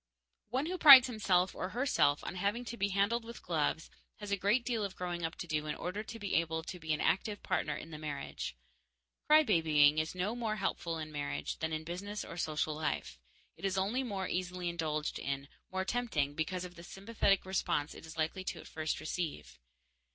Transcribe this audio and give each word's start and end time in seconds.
_One 0.48 0.64
who 0.64 0.78
prides 0.78 1.08
himself 1.08 1.54
or 1.54 1.68
herself 1.68 2.24
on 2.24 2.36
having 2.36 2.64
to 2.64 2.78
be 2.78 2.88
handled 2.88 3.22
with 3.22 3.42
gloves 3.42 3.90
has 4.16 4.30
a 4.30 4.36
great 4.38 4.64
deal 4.64 4.82
of 4.82 4.96
growing 4.96 5.26
up 5.26 5.36
to 5.36 5.46
do 5.46 5.66
in 5.66 5.74
order 5.74 6.02
to 6.02 6.18
be 6.18 6.36
able 6.36 6.62
to 6.62 6.78
be 6.78 6.94
an 6.94 7.02
active 7.02 7.42
partner 7.42 7.76
in 7.76 7.90
the 7.90 7.98
marriage. 7.98 8.56
Cry 9.26 9.42
babying 9.42 9.98
is 9.98 10.14
no 10.14 10.34
more 10.34 10.56
helpful 10.56 10.96
in 10.96 11.12
marriage 11.12 11.58
than 11.58 11.74
in 11.74 11.84
business 11.84 12.24
or 12.24 12.38
social 12.38 12.74
life; 12.74 13.18
it 13.58 13.64
is 13.66 13.76
only 13.76 14.02
more 14.02 14.26
easily 14.26 14.70
indulged 14.70 15.18
in, 15.18 15.48
more 15.70 15.84
tempting 15.84 16.32
because 16.34 16.64
of 16.64 16.76
the 16.76 16.82
sympathetic 16.82 17.44
response 17.44 17.92
it 17.94 18.06
is 18.06 18.16
likely 18.16 18.46
at 18.56 18.66
first 18.66 18.96
to 18.96 19.02
receive. 19.02 19.58